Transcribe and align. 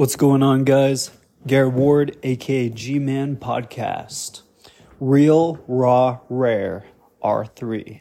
What's 0.00 0.16
going 0.16 0.42
on, 0.42 0.64
guys? 0.64 1.10
Garrett 1.46 1.74
Ward, 1.74 2.16
aka 2.22 2.70
G 2.70 2.98
Man 2.98 3.36
Podcast. 3.36 4.40
Real, 4.98 5.62
raw, 5.68 6.20
rare, 6.30 6.86
R3. 7.22 8.00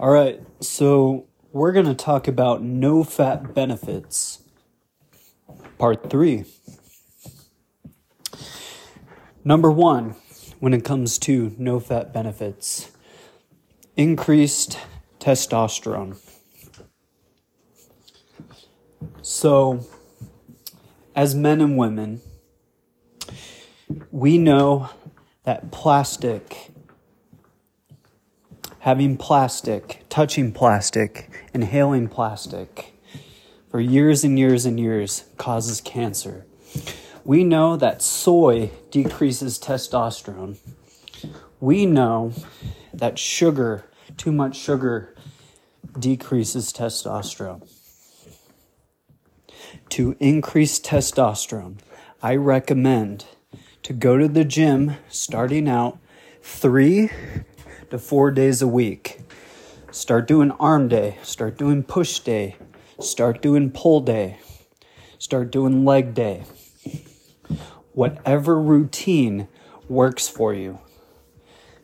All 0.00 0.10
right, 0.10 0.40
so 0.58 1.28
we're 1.52 1.70
going 1.70 1.86
to 1.86 1.94
talk 1.94 2.26
about 2.26 2.64
no 2.64 3.04
fap 3.04 3.54
benefits, 3.54 4.42
part 5.78 6.10
three. 6.10 6.46
Number 9.44 9.70
one, 9.70 10.16
when 10.58 10.74
it 10.74 10.84
comes 10.84 11.16
to 11.18 11.54
no 11.56 11.78
fap 11.78 12.12
benefits, 12.12 12.90
increased 13.96 14.80
testosterone. 15.20 16.18
So, 19.22 19.86
as 21.16 21.34
men 21.34 21.62
and 21.62 21.78
women, 21.78 22.20
we 24.10 24.36
know 24.36 24.90
that 25.44 25.70
plastic, 25.72 26.70
having 28.80 29.16
plastic, 29.16 30.04
touching 30.10 30.52
plastic, 30.52 31.30
inhaling 31.54 32.06
plastic 32.06 32.92
for 33.70 33.80
years 33.80 34.24
and 34.24 34.38
years 34.38 34.66
and 34.66 34.78
years 34.78 35.24
causes 35.38 35.80
cancer. 35.80 36.44
We 37.24 37.42
know 37.44 37.76
that 37.76 38.02
soy 38.02 38.70
decreases 38.90 39.58
testosterone. 39.58 40.58
We 41.60 41.86
know 41.86 42.32
that 42.92 43.18
sugar, 43.18 43.86
too 44.18 44.32
much 44.32 44.54
sugar, 44.54 45.14
decreases 45.98 46.72
testosterone 46.72 47.66
to 49.90 50.16
increase 50.20 50.80
testosterone, 50.80 51.78
I 52.22 52.36
recommend 52.36 53.26
to 53.82 53.92
go 53.92 54.18
to 54.18 54.28
the 54.28 54.44
gym 54.44 54.96
starting 55.08 55.68
out 55.68 55.98
three 56.42 57.10
to 57.90 57.98
four 57.98 58.30
days 58.30 58.62
a 58.62 58.66
week. 58.66 59.20
Start 59.90 60.26
doing 60.26 60.50
arm 60.52 60.88
day, 60.88 61.18
start 61.22 61.56
doing 61.56 61.82
push 61.82 62.18
day, 62.20 62.56
start 63.00 63.40
doing 63.40 63.70
pull 63.70 64.00
day, 64.00 64.38
start 65.18 65.50
doing 65.50 65.84
leg 65.84 66.14
day. 66.14 66.44
Whatever 67.92 68.60
routine 68.60 69.48
works 69.88 70.28
for 70.28 70.52
you. 70.52 70.80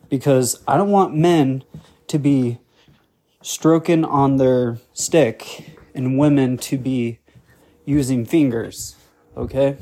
Because 0.08 0.62
I 0.68 0.77
don't 0.77 0.90
want 0.90 1.16
men 1.16 1.64
to 2.08 2.18
be 2.18 2.58
stroking 3.40 4.05
on 4.05 4.36
their 4.36 4.78
stick 4.92 5.78
and 5.94 6.18
women 6.18 6.58
to 6.58 6.77
be 6.77 7.18
using 7.84 8.25
fingers, 8.25 8.97
okay? 9.36 9.77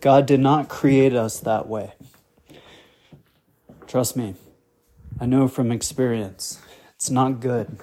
God 0.00 0.26
did 0.26 0.40
not 0.40 0.68
create 0.68 1.14
us 1.14 1.40
that 1.40 1.68
way. 1.68 1.92
Trust 3.86 4.16
me, 4.16 4.34
I 5.20 5.26
know 5.26 5.48
from 5.48 5.70
experience. 5.70 6.60
It's 6.96 7.10
not 7.10 7.40
good. 7.40 7.78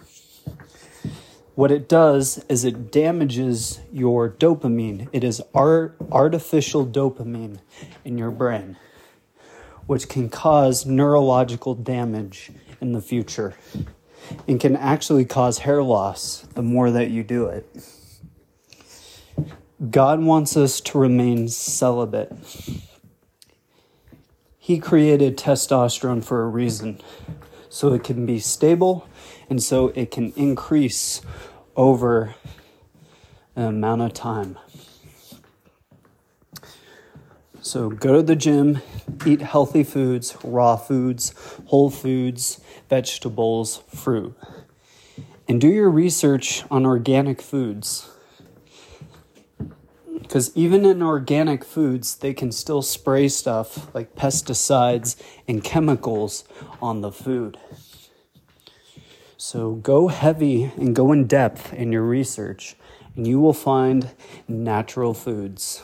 What 1.56 1.72
it 1.72 1.88
does 1.88 2.44
is 2.50 2.66
it 2.66 2.92
damages 2.92 3.80
your 3.92 4.30
dopamine. 4.30 5.10
It 5.12 5.24
is 5.24 5.42
art, 5.54 5.96
artificial 6.12 6.86
dopamine 6.86 7.60
in 8.04 8.18
your 8.18 8.32
brain, 8.32 8.78
which 9.86 10.10
can 10.10 10.30
cause 10.30 10.86
neurological 10.86 11.76
damage 11.76 12.52
in 12.80 12.94
the 12.94 13.02
future 13.02 13.54
and 14.48 14.60
can 14.60 14.76
actually 14.76 15.26
cause 15.26 15.60
hair 15.60 15.84
loss 15.84 16.48
the 16.56 16.62
more 16.62 16.90
that 16.90 17.10
you 17.10 17.24
do 17.24 17.48
it. 17.48 17.68
God 19.90 20.22
wants 20.22 20.56
us 20.56 20.80
to 20.82 21.00
remain 21.00 21.48
celibate. 21.48 22.32
He 24.60 24.78
created 24.78 25.38
testosterone 25.38 26.24
for 26.24 26.44
a 26.44 26.48
reason, 26.48 27.02
so 27.68 27.94
it 27.94 28.04
can 28.04 28.28
be 28.28 28.40
stable 28.40 29.08
and 29.50 29.62
so 29.62 29.88
it 29.96 30.12
can 30.12 30.34
increase 30.34 31.22
over 31.76 32.36
an 33.56 33.64
amount 33.64 34.04
of 34.04 34.14
time. 34.14 34.60
So 37.62 37.90
go 37.90 38.18
to 38.18 38.22
the 38.22 38.36
gym, 38.36 38.82
eat 39.26 39.42
healthy 39.42 39.84
foods, 39.84 40.38
raw 40.44 40.76
foods, 40.76 41.34
whole 41.66 41.90
foods, 41.90 42.62
vegetables, 42.88 43.84
fruit. 43.94 44.36
And 45.48 45.60
do 45.60 45.68
your 45.68 45.90
research 45.90 46.64
on 46.70 46.86
organic 46.86 47.42
foods. 47.42 48.10
Because 50.32 50.56
even 50.56 50.86
in 50.86 51.04
organic 51.04 51.66
foods, 51.66 52.16
they 52.16 52.34
can 52.34 52.54
still 52.54 52.82
spray 52.82 53.28
stuff 53.28 53.94
like 53.94 54.16
pesticides 54.16 55.22
and 55.46 55.62
chemicals 55.62 56.46
on 56.82 57.02
the 57.02 57.12
food. 57.12 57.58
So 59.36 59.74
go 59.74 60.08
heavy 60.08 60.72
and 60.78 60.96
go 60.96 61.12
in 61.12 61.28
depth 61.28 61.74
in 61.74 61.92
your 61.92 62.04
research, 62.04 62.78
and 63.14 63.28
you 63.28 63.42
will 63.42 63.52
find 63.52 64.12
natural 64.48 65.14
foods. 65.14 65.84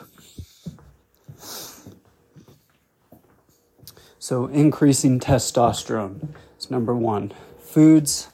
So, 4.18 4.46
increasing 4.46 5.19
testosterone 5.19 6.30
is 6.57 6.72
number 6.72 6.96
one. 6.96 7.34
Foods, 7.59 8.30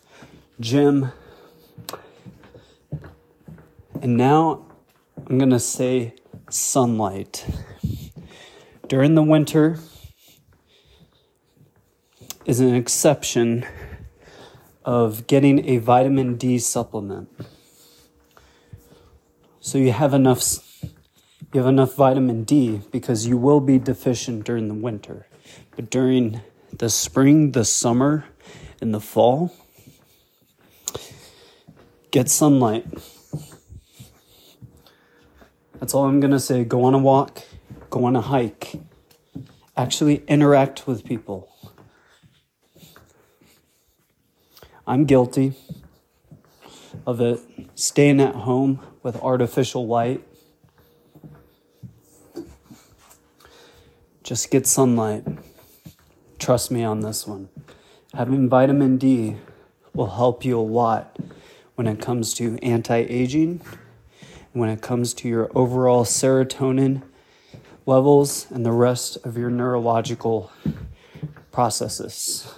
gym, 0.60 1.12
and 4.00 4.16
now 4.16 4.66
I'm 5.34 5.40
going 5.40 5.50
to 5.50 5.60
say 5.60 6.14
sunlight. 6.52 7.44
During 8.88 9.16
the 9.16 9.24
winter 9.24 9.80
is 12.46 12.60
an 12.60 12.76
exception 12.76 13.66
of 14.86 15.26
getting 15.26 15.68
a 15.68 15.78
vitamin 15.80 16.36
D 16.36 16.60
supplement. 16.60 17.30
So 19.60 19.80
you 19.80 19.92
have 19.92 20.14
enough 20.14 20.44
you 20.84 21.60
have 21.60 21.66
enough 21.66 21.96
vitamin 21.96 22.44
D 22.44 22.82
because 22.92 23.26
you 23.26 23.36
will 23.36 23.60
be 23.60 23.80
deficient 23.80 24.44
during 24.44 24.68
the 24.68 24.76
winter. 24.76 25.26
But 25.76 25.90
during 25.90 26.42
the 26.72 26.92
spring, 26.92 27.54
the 27.54 27.66
summer, 27.66 28.26
and 28.80 28.94
the 28.94 29.02
fall, 29.02 29.52
get 32.12 32.30
sunlight. 32.30 32.86
That's 35.84 35.94
all 35.94 36.06
I'm 36.06 36.22
going 36.22 36.32
to 36.32 36.40
say. 36.40 36.64
Go 36.64 36.86
on 36.86 36.94
a 36.94 36.98
walk, 36.98 37.44
go 37.90 38.06
on 38.06 38.16
a 38.16 38.22
hike, 38.22 38.80
actually 39.76 40.24
interact 40.30 40.88
with 40.88 41.04
people. 41.04 41.54
I'm 44.88 45.04
guilty 45.04 45.56
of 47.06 47.20
it, 47.20 47.42
staying 47.76 48.22
at 48.22 48.34
home 48.34 48.80
with 49.04 49.18
artificial 49.18 49.86
light. 49.86 50.24
Just 54.24 54.52
get 54.52 54.66
sunlight. 54.66 55.26
Trust 56.40 56.72
me 56.72 56.86
on 56.86 57.02
this 57.02 57.28
one. 57.28 57.50
Having 58.14 58.48
vitamin 58.48 58.98
D 58.98 59.36
will 59.94 60.12
help 60.12 60.46
you 60.46 60.58
a 60.58 60.62
lot 60.62 61.20
when 61.76 61.88
it 61.88 62.00
comes 62.00 62.34
to 62.36 62.58
anti 62.64 63.00
aging 63.00 63.60
when 64.54 64.70
it 64.70 64.82
comes 64.82 65.14
to 65.16 65.28
your 65.28 65.52
overall 65.56 66.06
serotonin 66.06 67.02
levels 67.86 68.48
and 68.52 68.64
the 68.66 68.72
rest 68.72 69.18
of 69.26 69.36
your 69.36 69.50
neurological 69.50 70.52
processes. 71.52 72.54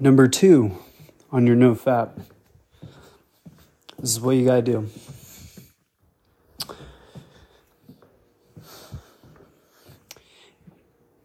Number 0.00 0.26
two 0.26 0.76
on 1.30 1.46
your 1.46 1.56
no 1.56 1.74
fap. 1.74 2.20
This 3.98 4.10
is 4.10 4.20
what 4.20 4.32
you 4.32 4.44
gotta 4.44 4.62
do. 4.62 4.88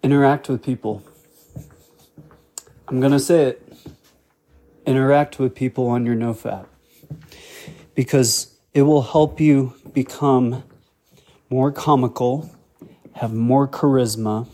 Interact 0.04 0.50
with 0.50 0.62
people. 0.62 1.02
I'm 2.88 3.00
gonna 3.00 3.20
say 3.20 3.46
it 3.46 3.66
interact 4.86 5.40
with 5.40 5.56
people 5.56 5.88
on 5.88 6.06
your 6.06 6.16
no 6.16 6.34
fap 6.34 6.68
because 7.96 8.56
it 8.74 8.84
will 8.84 9.02
help 9.02 9.40
you 9.40 9.74
become 9.94 10.64
more 11.50 11.72
comical, 11.72 12.50
have 13.14 13.34
more 13.34 13.68
charisma, 13.68 14.48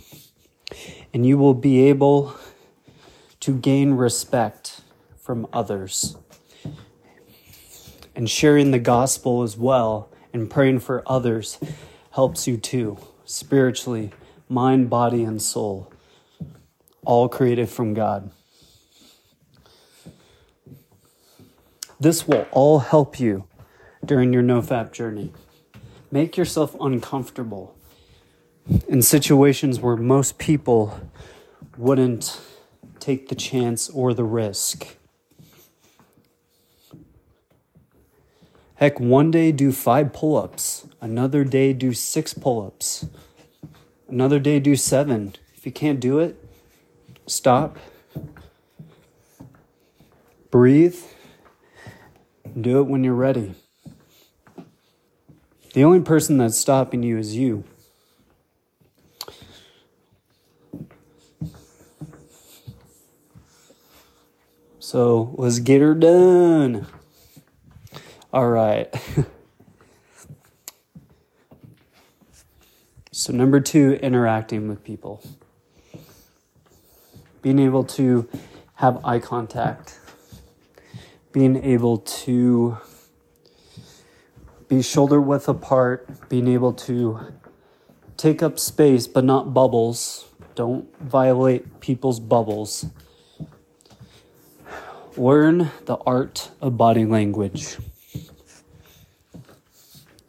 and 1.14 1.26
you 1.26 1.38
will 1.38 1.54
be 1.54 1.84
able 1.90 2.36
to 3.40 3.58
gain 3.58 3.94
respect 3.94 4.82
from 5.18 5.48
others. 5.52 6.16
And 8.16 8.30
sharing 8.30 8.72
the 8.72 8.80
gospel 8.80 9.42
as 9.42 9.58
well 9.58 10.10
and 10.34 10.50
praying 10.50 10.80
for 10.80 11.04
others 11.06 11.58
helps 12.12 12.48
you 12.48 12.58
too, 12.58 12.98
spiritually, 13.26 14.12
mind, 14.48 14.90
body, 14.90 15.24
and 15.24 15.42
soul, 15.42 15.92
all 17.04 17.28
created 17.28 17.70
from 17.70 17.94
God. 17.94 18.32
This 22.02 22.28
will 22.28 22.48
all 22.50 22.80
help 22.80 23.20
you 23.20 23.46
during 24.04 24.34
your 24.34 24.42
nofap 24.42 24.92
journey. 24.92 25.32
Make 26.10 26.36
yourself 26.36 26.76
uncomfortable 26.82 27.76
in 28.88 29.04
situations 29.04 29.80
where 29.80 29.96
most 29.96 30.40
people 30.40 31.00
wouldn't 31.78 32.42
take 33.00 33.30
the 33.30 33.36
chance 33.36 33.88
or 33.88 34.16
the 34.16 34.24
risk. 34.24 34.98
Heck, 38.78 39.00
one 39.00 39.30
day 39.30 39.52
do 39.52 39.72
five 39.72 40.12
pull 40.12 40.38
ups, 40.38 40.88
another 41.02 41.44
day 41.44 41.72
do 41.72 41.94
six 41.94 42.34
pull 42.34 42.66
ups, 42.66 43.06
another 44.10 44.40
day 44.40 44.60
do 44.60 44.76
seven. 44.76 45.36
If 45.56 45.68
you 45.68 45.72
can't 45.72 46.00
do 46.00 46.18
it, 46.18 46.44
stop, 47.28 47.78
breathe, 50.50 51.00
do 52.60 52.80
it 52.80 52.84
when 52.84 53.04
you're 53.04 53.14
ready. 53.14 53.56
The 55.74 55.84
only 55.86 56.02
person 56.02 56.38
that's 56.38 56.58
stopping 56.58 57.02
you 57.04 57.18
is 57.18 57.36
you. 57.36 57.64
So 64.92 65.34
let's 65.38 65.60
get 65.60 65.80
her 65.80 65.96
done. 65.96 66.86
All 68.34 68.50
right. 68.50 68.94
so, 73.14 73.32
number 73.32 73.62
two, 73.62 73.94
interacting 74.02 74.68
with 74.68 74.84
people. 74.84 75.24
Being 77.42 77.60
able 77.60 77.86
to 77.86 78.28
have 78.76 79.00
eye 79.06 79.20
contact, 79.20 80.01
being 81.32 81.64
able 81.64 82.00
to 82.00 82.78
be 84.68 84.82
shoulder 84.82 85.20
width 85.20 85.48
apart, 85.48 86.30
being 86.30 86.48
able 86.48 86.74
to 86.74 87.34
take 88.18 88.44
up 88.44 88.60
space 88.60 89.08
but 89.08 89.24
not 89.24 89.54
bubbles. 89.54 90.28
Don't 90.56 90.96
violate 91.00 91.80
people's 91.80 92.20
bubbles. 92.20 92.86
Learn 95.18 95.72
the 95.86 95.98
art 96.06 96.52
of 96.62 96.78
body 96.78 97.06
language. 97.06 97.78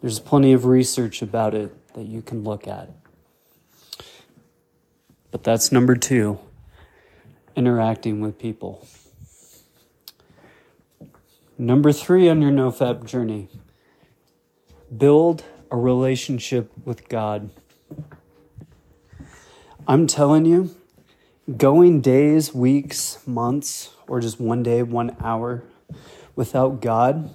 There's 0.01 0.19
plenty 0.19 0.53
of 0.53 0.65
research 0.65 1.23
about 1.23 1.55
it 1.55 1.95
that 1.95 2.07
you 2.07 2.23
can 2.23 2.43
look 2.43 2.67
at. 2.67 2.91
But 5.31 5.45
that's 5.45 5.71
number 5.71 5.95
two 5.95 6.39
interacting 7.55 8.21
with 8.21 8.39
people. 8.39 8.87
Number 11.59 11.93
three 11.93 12.29
on 12.29 12.43
your 12.43 12.51
nofap 12.51 13.05
journey 13.05 13.49
build 14.97 15.45
a 15.71 15.77
relationship 15.77 16.71
with 16.85 17.09
God. 17.09 17.51
I'm 19.87 20.07
telling 20.07 20.45
you, 20.45 20.75
going 21.57 22.01
days, 22.01 22.55
weeks, 22.55 23.19
months, 23.27 23.91
or 24.07 24.21
just 24.21 24.39
one 24.39 24.63
day, 24.63 24.83
one 24.83 25.17
hour 25.21 25.65
without 26.37 26.81
God 26.81 27.35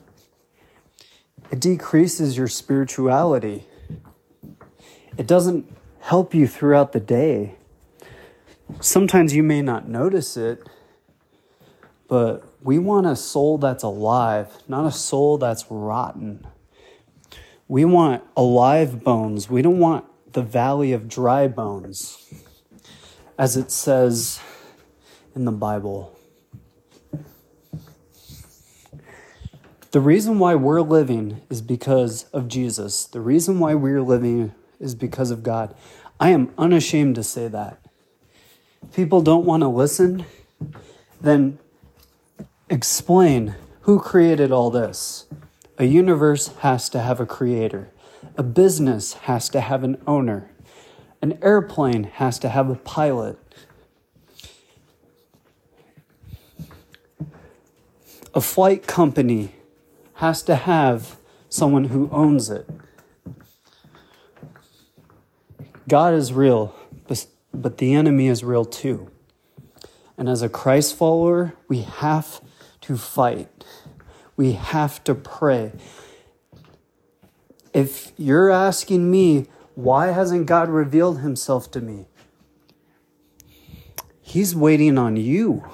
it 1.52 1.60
decreases 1.60 2.38
your 2.38 2.48
spirituality. 2.48 3.64
It 5.18 5.28
doesn't 5.28 5.72
help 6.02 6.34
you 6.34 6.48
throughout 6.48 6.92
the 6.92 7.00
day. 7.00 7.56
Sometimes 8.82 9.34
you 9.34 9.44
may 9.44 9.62
not 9.62 9.88
notice 9.88 10.36
it, 10.36 10.68
but 12.08 12.47
we 12.62 12.80
want 12.80 13.06
a 13.06 13.16
soul 13.16 13.58
that's 13.58 13.84
alive, 13.84 14.52
not 14.68 14.86
a 14.86 14.92
soul 14.92 15.38
that's 15.38 15.66
rotten. 15.70 16.46
We 17.68 17.86
want 17.86 18.24
alive 18.36 19.04
bones. 19.04 19.50
We 19.50 19.62
don't 19.62 19.80
want 19.80 20.06
the 20.34 20.42
valley 20.42 20.94
of 20.94 21.08
dry 21.08 21.48
bones, 21.48 22.34
as 23.38 23.58
it 23.58 23.72
says 23.72 24.40
in 25.36 25.46
the 25.46 25.52
Bible. 25.52 26.18
The 29.92 30.02
reason 30.02 30.38
why 30.38 30.56
we're 30.56 30.82
living 30.82 31.42
is 31.50 31.62
because 31.62 32.26
of 32.26 32.48
Jesus. 32.48 33.06
The 33.06 33.22
reason 33.22 33.60
why 33.60 33.74
we're 33.74 34.02
living 34.02 34.54
is 34.80 34.96
because 34.96 35.32
of 35.32 35.44
God. 35.44 35.74
I 36.20 36.30
am 36.30 36.54
unashamed 36.58 37.16
to 37.16 37.24
say 37.24 37.48
that. 37.48 37.80
People 38.94 39.22
don't 39.22 39.46
want 39.46 39.62
to 39.62 39.68
listen, 39.68 40.26
then 41.22 41.60
explain 42.70 43.56
who 43.82 44.00
created 44.00 44.52
all 44.52 44.70
this. 44.70 45.26
A 45.78 45.86
universe 45.86 46.48
has 46.60 46.90
to 46.90 47.00
have 47.00 47.20
a 47.20 47.26
creator. 47.26 47.90
A 48.36 48.44
business 48.44 49.14
has 49.14 49.48
to 49.50 49.62
have 49.62 49.84
an 49.84 50.02
owner. 50.06 50.52
An 51.22 51.38
airplane 51.42 52.04
has 52.06 52.38
to 52.40 52.50
have 52.50 52.70
a 52.70 52.76
pilot. 52.76 53.38
A 58.34 58.42
flight 58.42 58.86
company 58.86 59.54
has 60.16 60.44
to 60.44 60.56
have 60.56 61.18
someone 61.50 61.86
who 61.86 62.10
owns 62.12 62.50
it. 62.50 62.70
God 65.88 66.14
is 66.14 66.34
real, 66.34 66.76
but 67.54 67.78
the 67.78 67.94
enemy 67.94 68.28
is 68.28 68.44
real 68.44 68.66
too. 68.66 69.10
And 70.18 70.28
as 70.28 70.42
a 70.42 70.50
Christ 70.50 70.96
follower, 70.96 71.54
we 71.68 71.82
have 71.82 72.42
to 72.88 72.96
fight. 72.96 73.66
We 74.38 74.54
have 74.54 75.04
to 75.04 75.14
pray. 75.14 75.74
If 77.74 78.14
you're 78.18 78.50
asking 78.50 79.12
me, 79.12 79.48
why 79.76 80.08
hasn't 80.08 80.46
God 80.46 80.70
revealed 80.70 81.20
himself 81.20 81.70
to 81.72 81.82
me? 81.82 82.06
He's 84.22 84.56
waiting 84.56 84.98
on 84.98 85.18
you. 85.18 85.66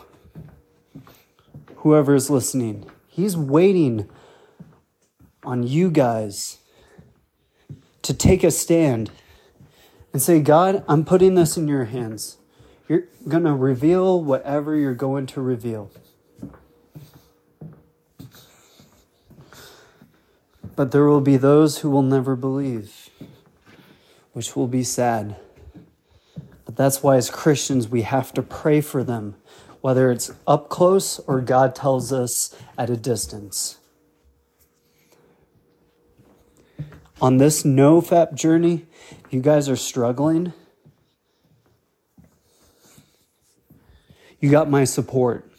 Whoever 1.78 2.16
is 2.16 2.32
listening, 2.32 2.90
he's 3.08 3.38
waiting 3.38 4.10
on 5.44 5.62
you 5.62 5.92
guys 5.92 6.58
to 8.02 8.14
take 8.14 8.44
a 8.44 8.50
stand 8.50 9.12
and 10.12 10.20
say, 10.20 10.40
God, 10.40 10.84
I'm 10.88 11.06
putting 11.06 11.36
this 11.36 11.58
in 11.58 11.68
your 11.68 11.86
hands. 11.86 12.38
You're 12.88 13.04
going 13.28 13.44
to 13.44 13.54
reveal 13.54 14.24
whatever 14.24 14.76
you're 14.76 14.96
going 14.96 15.28
to 15.28 15.42
reveal. 15.42 15.92
But 20.76 20.92
there 20.92 21.06
will 21.06 21.22
be 21.22 21.38
those 21.38 21.80
who 21.80 21.90
will 21.90 22.02
never 22.02 22.36
believe, 22.36 23.10
which 24.34 24.56
will 24.56 24.68
be 24.68 24.84
sad. 24.84 25.36
But 26.66 26.76
that's 26.76 27.04
why, 27.04 27.18
as 27.18 27.30
Christians, 27.30 27.88
we 27.88 28.02
have 28.02 28.34
to 28.34 28.42
pray 28.42 28.82
for 28.82 29.04
them, 29.04 29.36
whether 29.82 30.12
it's 30.12 30.32
up 30.48 30.70
close 30.70 31.20
or 31.20 31.42
God 31.42 31.76
tells 31.76 32.12
us 32.12 32.56
at 32.78 32.90
a 32.90 32.98
distance. 32.98 33.78
on 37.24 37.38
this 37.38 37.64
no 37.64 38.02
fap 38.02 38.34
journey, 38.34 38.86
you 39.30 39.40
guys 39.40 39.70
are 39.70 39.78
struggling, 39.78 40.52
you 44.42 44.52
got 44.52 44.70
my 44.70 44.84
support. 44.84 45.50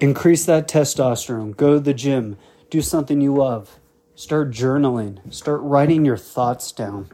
Increase 0.00 0.44
that 0.46 0.68
testosterone. 0.68 1.56
Go 1.56 1.74
to 1.74 1.80
the 1.80 1.94
gym. 1.94 2.36
Do 2.70 2.80
something 2.80 3.20
you 3.20 3.34
love. 3.34 3.78
Start 4.14 4.50
journaling. 4.50 5.32
Start 5.32 5.60
writing 5.62 6.04
your 6.04 6.16
thoughts 6.16 6.72
down. 6.72 7.10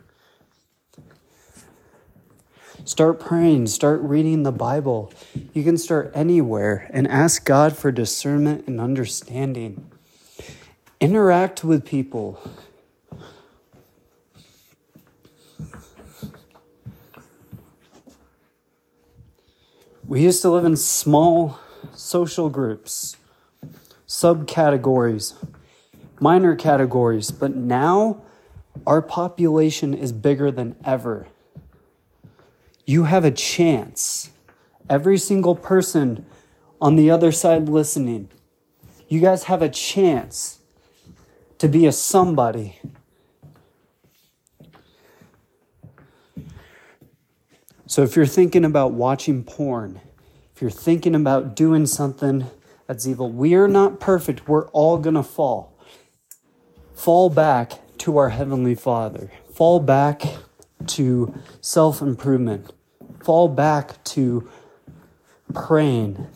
Start 2.85 3.21
praying. 3.21 3.67
Start 3.67 4.01
reading 4.01 4.43
the 4.43 4.53
Bible. 4.53 5.13
You 5.53 5.65
can 5.65 5.77
start 5.77 6.11
anywhere 6.15 6.91
and 6.93 7.07
ask 7.09 7.45
God 7.45 7.77
for 7.77 7.93
discernment 7.93 8.67
and 8.67 8.81
understanding. 8.81 9.91
Interact 11.01 11.65
with 11.65 11.85
people. 11.85 12.41
We 20.07 20.23
used 20.23 20.41
to 20.43 20.51
live 20.51 20.65
in 20.65 20.77
small 20.77 21.61
social 22.09 22.49
groups, 22.49 23.19
subcategories, 24.07 25.35
minor 26.19 26.57
categories, 26.57 27.31
but 27.31 27.55
now 27.55 28.23
our 28.87 29.03
population 29.03 29.93
is 29.93 30.11
bigger 30.11 30.51
than 30.51 30.75
ever. 30.87 31.29
You 32.87 33.05
have 33.05 33.27
a 33.27 33.31
chance. 33.31 34.31
Every 34.89 35.19
single 35.19 35.55
person 35.55 36.25
on 36.81 36.97
the 36.97 37.11
other 37.11 37.31
side 37.31 37.69
listening, 37.69 38.31
you 39.09 39.21
guys 39.21 39.45
have 39.45 39.61
a 39.61 39.69
chance 39.69 40.61
to 41.59 41.69
be 41.69 41.85
a 41.85 41.93
somebody. 41.93 42.81
So 47.87 48.03
if 48.03 48.17
you're 48.17 48.25
thinking 48.25 48.65
about 48.65 48.93
watching 48.93 49.45
porn, 49.45 50.01
if 50.59 50.63
you're 50.63 50.71
thinking 50.73 51.15
about 51.15 51.55
doing 51.55 51.87
something 51.87 52.45
That's 52.89 53.07
evil. 53.07 53.31
We 53.31 53.55
are 53.55 53.69
not 53.69 54.01
perfect. 54.01 54.49
We're 54.49 54.67
all 54.71 54.99
going 54.99 55.15
to 55.15 55.23
fall. 55.23 55.79
Fall 56.97 57.31
back 57.31 57.75
to 57.99 58.17
our 58.17 58.31
Heavenly 58.31 58.75
Father. 58.75 59.31
Fall 59.55 59.79
back 59.79 60.25
to 60.89 61.33
self 61.61 62.03
improvement. 62.03 62.73
Fall 63.23 63.47
back 63.47 64.03
to 64.17 64.51
praying, 65.55 66.27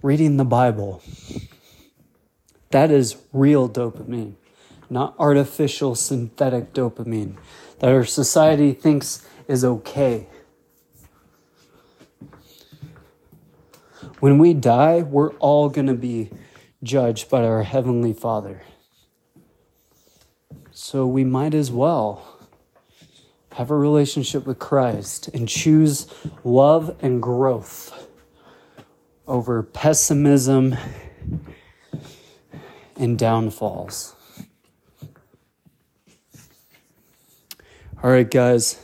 reading 0.00 0.36
the 0.36 0.44
Bible. 0.44 1.02
That 2.70 2.92
is 2.92 3.16
real 3.32 3.68
dopamine, 3.68 4.34
not 4.88 5.16
artificial 5.18 5.96
synthetic 5.96 6.72
dopamine 6.72 7.34
that 7.80 7.90
our 7.90 8.04
society 8.04 8.72
thinks 8.72 9.26
is 9.48 9.64
okay. 9.64 10.28
When 14.22 14.38
we 14.38 14.54
die, 14.54 15.02
we're 15.02 15.32
all 15.38 15.68
going 15.68 15.88
to 15.88 15.94
be 15.94 16.30
judged 16.80 17.28
by 17.28 17.44
our 17.44 17.64
Heavenly 17.64 18.12
Father. 18.12 18.62
So 20.70 21.08
we 21.08 21.24
might 21.24 21.54
as 21.54 21.72
well 21.72 22.38
have 23.54 23.68
a 23.68 23.76
relationship 23.76 24.46
with 24.46 24.60
Christ 24.60 25.26
and 25.34 25.48
choose 25.48 26.06
love 26.44 26.96
and 27.02 27.20
growth 27.20 28.08
over 29.26 29.60
pessimism 29.64 30.76
and 32.94 33.18
downfalls. 33.18 34.14
All 38.00 38.10
right, 38.10 38.30
guys. 38.30 38.80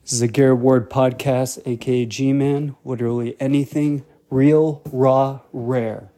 This 0.00 0.14
is 0.14 0.22
a 0.22 0.28
Garrett 0.28 0.60
Ward 0.60 0.88
podcast, 0.88 1.60
aka 1.66 2.06
G 2.06 2.32
Man. 2.32 2.74
Literally 2.86 3.36
anything 3.38 4.02
real, 4.34 4.82
raw, 4.90 5.38
rare. 5.52 6.10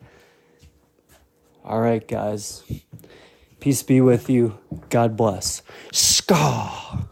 All 1.63 1.81
right, 1.81 2.07
guys. 2.09 2.65
Peace 3.61 3.83
be 3.83 4.01
with 4.01 4.31
you. 4.31 4.59
God 4.89 5.17
bless. 5.17 5.61
Ska. 5.93 7.06